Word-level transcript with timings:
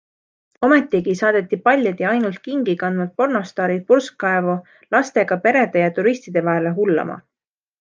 Ometigi 0.67 1.11
saadeti 1.19 1.59
paljad 1.67 2.01
ja 2.03 2.07
ainult 2.13 2.39
kingi 2.47 2.75
kandvad 2.85 3.13
pornostaarid 3.21 3.85
purskaevu 3.93 4.57
lastega 4.97 5.39
perede 5.47 5.87
ja 5.87 5.95
turistide 6.01 6.47
vahele 6.51 6.75
hullama. 6.81 7.23